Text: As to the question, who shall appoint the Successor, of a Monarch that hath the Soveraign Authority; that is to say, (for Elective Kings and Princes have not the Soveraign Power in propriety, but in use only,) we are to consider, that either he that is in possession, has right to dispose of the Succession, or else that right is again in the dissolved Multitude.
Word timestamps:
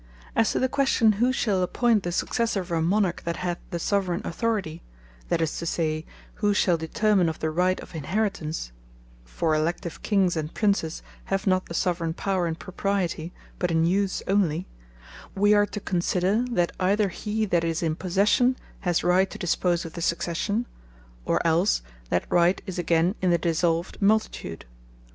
As 0.35 0.49
to 0.51 0.57
the 0.59 0.67
question, 0.67 1.11
who 1.11 1.31
shall 1.31 1.61
appoint 1.61 2.01
the 2.01 2.11
Successor, 2.11 2.61
of 2.61 2.71
a 2.71 2.81
Monarch 2.81 3.21
that 3.23 3.35
hath 3.37 3.59
the 3.69 3.77
Soveraign 3.77 4.23
Authority; 4.25 4.81
that 5.29 5.41
is 5.41 5.55
to 5.59 5.67
say, 5.67 6.07
(for 6.33 6.51
Elective 9.55 10.01
Kings 10.01 10.35
and 10.35 10.53
Princes 10.55 11.03
have 11.25 11.45
not 11.45 11.67
the 11.67 11.75
Soveraign 11.75 12.15
Power 12.15 12.47
in 12.47 12.55
propriety, 12.55 13.31
but 13.59 13.69
in 13.69 13.85
use 13.85 14.23
only,) 14.27 14.65
we 15.35 15.53
are 15.53 15.67
to 15.67 15.79
consider, 15.79 16.45
that 16.49 16.71
either 16.79 17.09
he 17.09 17.45
that 17.45 17.63
is 17.63 17.83
in 17.83 17.95
possession, 17.95 18.57
has 18.79 19.03
right 19.03 19.29
to 19.29 19.37
dispose 19.37 19.85
of 19.85 19.93
the 19.93 20.01
Succession, 20.01 20.65
or 21.25 21.39
else 21.45 21.83
that 22.09 22.25
right 22.27 22.59
is 22.65 22.79
again 22.79 23.13
in 23.21 23.29
the 23.29 23.37
dissolved 23.37 24.01
Multitude. 24.01 24.65